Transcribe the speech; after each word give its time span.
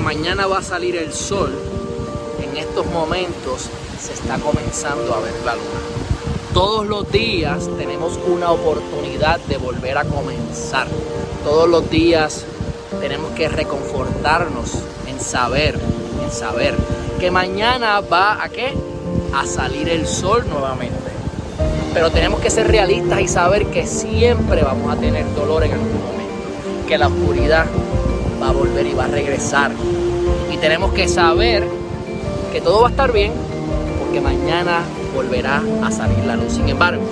mañana 0.00 0.46
va 0.46 0.58
a 0.58 0.62
salir 0.62 0.96
el 0.96 1.12
sol, 1.12 1.52
en 2.42 2.56
estos 2.56 2.86
momentos 2.86 3.68
se 4.00 4.12
está 4.12 4.38
comenzando 4.38 5.14
a 5.14 5.20
ver 5.20 5.34
la 5.44 5.54
luna. 5.54 5.80
Todos 6.54 6.86
los 6.86 7.10
días 7.10 7.68
tenemos 7.78 8.18
una 8.26 8.50
oportunidad 8.50 9.40
de 9.40 9.56
volver 9.56 9.96
a 9.98 10.04
comenzar. 10.04 10.86
Todos 11.44 11.68
los 11.68 11.88
días 11.88 12.44
tenemos 13.00 13.30
que 13.32 13.48
reconfortarnos 13.48 14.70
en 15.06 15.18
saber, 15.20 15.78
en 16.22 16.30
saber 16.30 16.74
que 17.18 17.30
mañana 17.30 18.00
va 18.00 18.42
a 18.42 18.48
qué? 18.48 18.74
A 19.34 19.46
salir 19.46 19.88
el 19.88 20.06
sol 20.06 20.44
nuevamente. 20.48 21.10
Pero 21.94 22.10
tenemos 22.10 22.40
que 22.40 22.50
ser 22.50 22.68
realistas 22.68 23.20
y 23.20 23.28
saber 23.28 23.66
que 23.66 23.86
siempre 23.86 24.62
vamos 24.62 24.92
a 24.92 24.98
tener 24.98 25.24
dolor 25.34 25.64
en 25.64 25.72
algún 25.72 26.02
momento. 26.04 26.86
Que 26.88 26.98
la 26.98 27.08
oscuridad 27.08 27.66
va 28.42 28.48
a 28.48 28.52
volver 28.52 28.86
y 28.86 28.94
va 28.94 29.04
a 29.04 29.08
regresar. 29.08 29.70
Y 30.52 30.56
tenemos 30.56 30.92
que 30.92 31.08
saber 31.08 31.64
que 32.52 32.60
todo 32.60 32.80
va 32.80 32.88
a 32.88 32.90
estar 32.90 33.12
bien 33.12 33.32
porque 34.00 34.20
mañana 34.20 34.80
volverá 35.14 35.62
a 35.82 35.90
salir 35.90 36.18
la 36.24 36.36
luz. 36.36 36.54
Sin 36.54 36.68
embargo, 36.68 37.02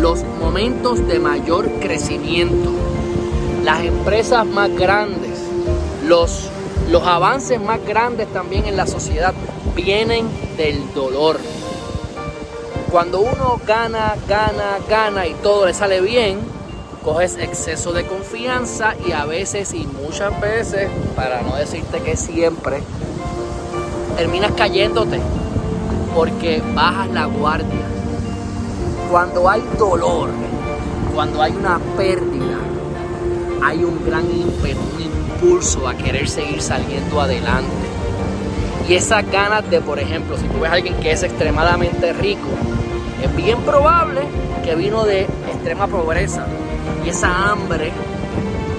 los 0.00 0.24
momentos 0.40 1.06
de 1.06 1.18
mayor 1.18 1.70
crecimiento, 1.80 2.70
las 3.64 3.84
empresas 3.84 4.46
más 4.46 4.74
grandes, 4.74 5.38
los, 6.06 6.48
los 6.90 7.02
avances 7.02 7.60
más 7.60 7.84
grandes 7.84 8.32
también 8.32 8.66
en 8.66 8.76
la 8.76 8.86
sociedad 8.86 9.34
vienen 9.74 10.26
del 10.56 10.92
dolor. 10.94 11.38
Cuando 12.90 13.20
uno 13.20 13.60
gana, 13.66 14.14
gana, 14.28 14.78
gana 14.88 15.26
y 15.26 15.34
todo 15.34 15.66
le 15.66 15.74
sale 15.74 16.00
bien, 16.00 16.38
coges 17.06 17.36
exceso 17.36 17.92
de 17.92 18.04
confianza 18.04 18.94
y 19.06 19.12
a 19.12 19.24
veces 19.26 19.72
y 19.74 19.86
muchas 19.86 20.40
veces, 20.40 20.90
para 21.14 21.40
no 21.40 21.54
decirte 21.54 22.00
que 22.00 22.16
siempre, 22.16 22.82
terminas 24.16 24.50
cayéndote 24.56 25.20
porque 26.16 26.60
bajas 26.74 27.08
la 27.12 27.26
guardia. 27.26 27.86
Cuando 29.08 29.48
hay 29.48 29.62
dolor, 29.78 30.30
cuando 31.14 31.40
hay 31.40 31.52
una 31.52 31.78
pérdida, 31.96 32.58
hay 33.62 33.84
un 33.84 34.04
gran 34.04 34.24
impulso 34.28 35.86
a 35.86 35.94
querer 35.94 36.28
seguir 36.28 36.60
saliendo 36.60 37.20
adelante. 37.20 37.86
Y 38.88 38.94
esas 38.94 39.30
ganas 39.30 39.70
de, 39.70 39.80
por 39.80 40.00
ejemplo, 40.00 40.36
si 40.36 40.48
tú 40.48 40.58
ves 40.58 40.70
a 40.72 40.74
alguien 40.74 40.96
que 40.96 41.12
es 41.12 41.22
extremadamente 41.22 42.12
rico, 42.14 42.48
es 43.22 43.36
bien 43.36 43.60
probable 43.60 44.22
que 44.64 44.74
vino 44.74 45.04
de 45.04 45.28
extrema 45.52 45.86
pobreza. 45.86 46.44
Y 47.06 47.10
esa 47.10 47.50
hambre 47.52 47.92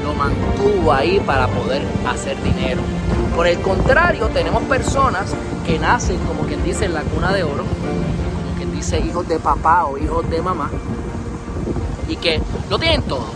lo 0.04 0.14
mantuvo 0.14 0.92
ahí 0.92 1.18
para 1.22 1.48
poder 1.48 1.82
hacer 2.06 2.36
dinero. 2.44 2.82
Por 3.34 3.48
el 3.48 3.58
contrario, 3.62 4.28
tenemos 4.28 4.64
personas 4.64 5.34
que 5.66 5.80
nacen, 5.80 6.20
como 6.26 6.42
quien 6.42 6.62
dice, 6.62 6.84
en 6.84 6.94
la 6.94 7.04
cuna 7.04 7.32
de 7.32 7.44
oro, 7.44 7.64
como 7.64 8.58
quien 8.58 8.74
dice, 8.74 9.00
hijos 9.00 9.30
de 9.30 9.40
papá 9.40 9.86
o 9.86 9.98
hijos 9.98 10.30
de 10.30 10.42
mamá, 10.42 10.70
y 12.10 12.18
que 12.18 12.42
no 12.70 12.78
tienen 12.78 13.04
todo. 13.04 13.28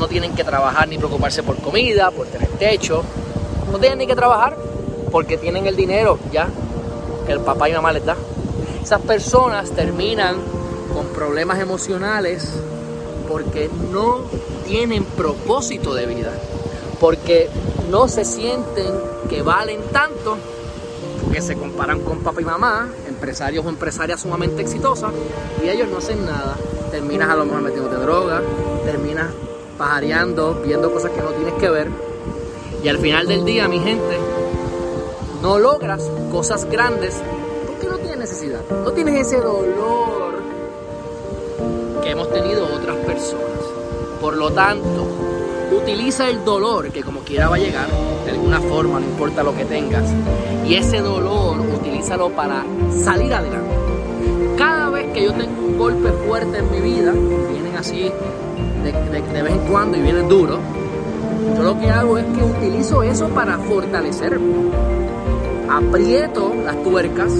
No 0.00 0.08
tienen 0.08 0.34
que 0.34 0.42
trabajar 0.42 0.88
ni 0.88 0.98
preocuparse 0.98 1.44
por 1.44 1.56
comida, 1.58 2.10
por 2.10 2.26
tener 2.26 2.48
techo. 2.58 3.04
No 3.70 3.78
tienen 3.78 3.98
ni 3.98 4.08
que 4.08 4.16
trabajar 4.16 4.56
porque 5.12 5.36
tienen 5.36 5.68
el 5.68 5.76
dinero 5.76 6.18
ya 6.32 6.48
que 7.24 7.30
el 7.30 7.38
papá 7.38 7.68
y 7.68 7.72
mamá 7.72 7.92
les 7.92 8.04
da. 8.04 8.16
Esas 8.82 9.00
personas 9.02 9.70
terminan 9.70 10.34
con 10.92 11.06
problemas 11.14 11.60
emocionales 11.60 12.50
porque 13.28 13.70
no 13.92 14.22
tienen 14.66 15.04
propósito 15.04 15.94
de 15.94 16.06
vida, 16.06 16.32
porque 17.00 17.48
no 17.90 18.08
se 18.08 18.24
sienten 18.24 18.92
que 19.28 19.42
valen 19.42 19.80
tanto, 19.92 20.36
porque 21.22 21.40
se 21.40 21.56
comparan 21.56 22.00
con 22.00 22.20
papá 22.20 22.40
y 22.40 22.44
mamá, 22.44 22.88
empresarios 23.08 23.64
o 23.64 23.68
empresarias 23.68 24.20
sumamente 24.20 24.62
exitosas, 24.62 25.12
y 25.62 25.68
ellos 25.68 25.88
no 25.88 25.98
hacen 25.98 26.24
nada. 26.24 26.56
Terminas 26.90 27.30
a 27.30 27.36
lo 27.36 27.44
mejor 27.44 27.62
metiéndote 27.62 27.96
droga, 27.96 28.42
terminas 28.84 29.32
pajareando, 29.76 30.60
viendo 30.64 30.92
cosas 30.92 31.10
que 31.10 31.20
no 31.20 31.30
tienes 31.30 31.54
que 31.54 31.68
ver, 31.68 31.88
y 32.82 32.88
al 32.88 32.98
final 32.98 33.26
del 33.26 33.44
día, 33.44 33.66
mi 33.66 33.80
gente, 33.80 34.18
no 35.40 35.58
logras 35.58 36.02
cosas 36.30 36.66
grandes 36.66 37.14
porque 37.66 37.86
no 37.86 37.96
tienes 37.96 38.18
necesidad, 38.18 38.60
no 38.70 38.92
tienes 38.92 39.26
ese 39.26 39.40
dolor 39.40 40.23
que 42.04 42.10
hemos 42.10 42.30
tenido 42.30 42.66
otras 42.66 42.96
personas. 42.98 43.48
Por 44.20 44.36
lo 44.36 44.52
tanto, 44.52 45.06
utiliza 45.72 46.28
el 46.28 46.44
dolor 46.44 46.92
que 46.92 47.02
como 47.02 47.20
quiera 47.20 47.48
va 47.48 47.56
a 47.56 47.58
llegar, 47.58 47.88
de 48.26 48.32
alguna 48.32 48.60
forma, 48.60 49.00
no 49.00 49.06
importa 49.06 49.42
lo 49.42 49.56
que 49.56 49.64
tengas, 49.64 50.04
y 50.66 50.74
ese 50.74 51.00
dolor 51.00 51.60
utilízalo 51.60 52.28
para 52.30 52.62
salir 52.90 53.32
adelante. 53.32 53.74
Cada 54.58 54.90
vez 54.90 55.12
que 55.14 55.24
yo 55.24 55.32
tengo 55.32 55.66
un 55.66 55.78
golpe 55.78 56.12
fuerte 56.26 56.58
en 56.58 56.70
mi 56.70 56.80
vida, 56.80 57.12
vienen 57.50 57.74
así 57.76 58.12
de, 58.82 59.42
vez 59.42 59.52
en 59.52 59.66
cuando 59.70 59.96
y 59.96 60.02
vienen 60.02 60.28
duros, 60.28 60.58
yo 61.56 61.62
lo 61.62 61.78
que 61.80 61.90
hago 61.90 62.18
es 62.18 62.24
que 62.26 62.42
utilizo 62.44 63.02
eso 63.02 63.28
para 63.28 63.58
fortalecerme. 63.58 64.70
Aprieto 65.70 66.52
las 66.64 66.82
tuercas 66.82 67.32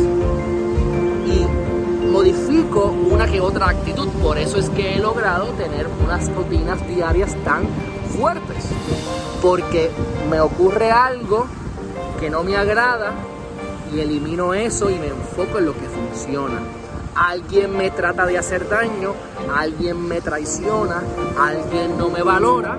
modifico 2.15 2.95
una 3.11 3.27
que 3.27 3.41
otra 3.41 3.71
actitud. 3.71 4.09
Por 4.23 4.39
eso 4.39 4.57
es 4.57 4.71
que 4.71 4.95
he 4.95 4.99
logrado 5.01 5.47
tener 5.55 5.89
unas 6.05 6.33
rutinas 6.33 6.87
diarias 6.87 7.35
tan 7.45 7.67
fuertes. 8.17 8.67
Porque 9.43 9.91
me 10.31 10.41
ocurre 10.41 10.93
algo 10.93 11.47
que 12.21 12.31
no 12.31 12.45
me 12.45 12.57
agrada 12.57 13.15
y 13.93 13.99
elimino 13.99 14.55
eso 14.55 14.91
y 14.91 14.95
me 14.95 15.09
enfoco 15.09 15.59
en 15.59 15.67
lo 15.67 15.73
que 15.75 15.89
funciona. 15.89 16.61
Alguien 17.17 17.77
me 17.77 17.91
trata 17.91 18.27
de 18.27 18.39
hacer 18.39 18.69
daño, 18.69 19.13
alguien 19.53 20.07
me 20.07 20.21
traiciona, 20.21 21.03
alguien 21.37 21.99
no 21.99 22.11
me 22.11 22.23
valora. 22.23 22.79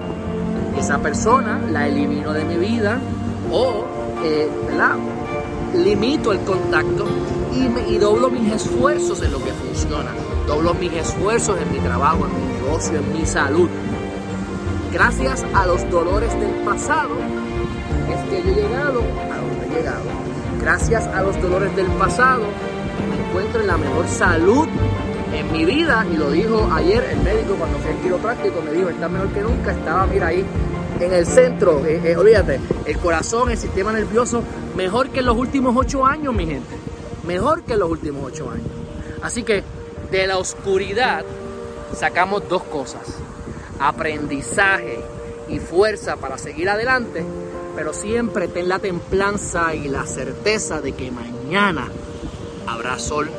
Esa 0.79 0.99
persona 0.99 1.59
la 1.71 1.89
elimino 1.89 2.31
de 2.31 2.45
mi 2.45 2.55
vida 2.55 2.99
o 3.51 3.83
eh, 4.23 4.49
¿verdad? 4.65 4.95
limito 5.73 6.31
el 6.31 6.39
contacto 6.39 7.05
y, 7.55 7.97
doblo 7.97 8.29
mis 8.29 8.51
esfuerzos 8.51 9.21
en 9.21 9.31
lo 9.31 9.43
que 9.43 9.51
funciona. 9.51 10.11
Doblo 10.47 10.73
mis 10.73 10.91
esfuerzos 10.93 11.57
en 11.59 11.71
mi 11.71 11.79
trabajo, 11.79 12.25
en 12.25 12.47
mi 12.47 12.53
negocio, 12.53 12.99
en 12.99 13.13
mi 13.13 13.25
salud. 13.25 13.69
Gracias 14.91 15.45
a 15.53 15.65
los 15.65 15.89
dolores 15.89 16.31
del 16.39 16.51
pasado 16.63 17.15
es 18.09 18.29
que 18.29 18.43
yo 18.43 18.51
he 18.51 18.55
llegado 18.55 19.01
a 19.01 19.37
donde 19.37 19.65
he 19.65 19.77
llegado. 19.77 20.03
Gracias 20.61 21.05
a 21.07 21.21
los 21.21 21.41
dolores 21.41 21.75
del 21.75 21.87
pasado 21.87 22.43
me 23.09 23.27
encuentro 23.27 23.61
en 23.61 23.67
la 23.67 23.77
mejor 23.77 24.07
salud 24.07 24.67
en 25.33 25.51
mi 25.51 25.65
vida 25.65 26.05
y 26.11 26.17
lo 26.17 26.31
dijo 26.31 26.69
ayer 26.73 27.03
el 27.11 27.21
médico 27.21 27.55
cuando 27.55 27.77
fui 27.79 27.91
al 27.91 27.97
quiropráctico, 27.97 28.61
me 28.61 28.71
dijo, 28.71 28.89
está 28.89 29.09
mejor 29.09 29.27
que 29.29 29.41
nunca, 29.41 29.71
estaba, 29.71 30.05
mira 30.05 30.27
ahí 30.27 30.45
en 30.99 31.13
el 31.13 31.25
centro, 31.25 31.85
eh, 31.85 31.99
eh, 32.03 32.15
olvídate, 32.15 32.61
el 32.85 32.97
corazón, 32.99 33.51
el 33.51 33.57
sistema 33.57 33.91
nervioso, 33.91 34.41
mejor 34.77 35.09
que 35.09 35.19
en 35.19 35.25
los 35.25 35.37
últimos 35.37 35.75
ocho 35.75 36.05
años, 36.05 36.33
mi 36.33 36.45
gente, 36.45 36.84
mejor 37.25 37.63
que 37.63 37.75
los 37.75 37.89
últimos 37.89 38.31
ocho 38.31 38.49
años. 38.49 38.67
Así 39.21 39.43
que 39.43 39.63
de 40.11 40.27
la 40.27 40.37
oscuridad 40.37 41.25
sacamos 41.95 42.47
dos 42.47 42.63
cosas, 42.63 43.01
aprendizaje 43.79 44.99
y 45.49 45.59
fuerza 45.59 46.17
para 46.17 46.37
seguir 46.37 46.69
adelante, 46.69 47.23
pero 47.75 47.93
siempre 47.93 48.47
ten 48.47 48.69
la 48.69 48.79
templanza 48.79 49.73
y 49.73 49.87
la 49.87 50.05
certeza 50.05 50.81
de 50.81 50.93
que 50.93 51.11
mañana 51.11 51.89
habrá 52.67 52.99
sol, 52.99 53.29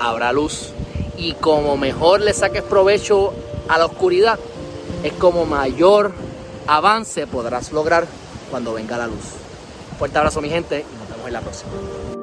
habrá 0.00 0.32
luz 0.32 0.72
y 1.16 1.34
como 1.34 1.76
mejor 1.76 2.20
le 2.20 2.32
saques 2.32 2.62
provecho 2.62 3.32
a 3.68 3.78
la 3.78 3.86
oscuridad, 3.86 4.38
es 5.02 5.12
como 5.14 5.46
mayor 5.46 6.12
avance 6.66 7.26
podrás 7.26 7.72
lograr 7.72 8.06
cuando 8.50 8.74
venga 8.74 8.96
la 8.96 9.06
luz. 9.06 9.24
Fuerte 9.98 10.18
abrazo 10.18 10.40
mi 10.40 10.48
gente 10.48 10.80
y 10.80 10.98
nos 10.98 11.08
vemos 11.08 11.26
en 11.26 11.32
la 11.32 11.40
próxima. 11.40 12.21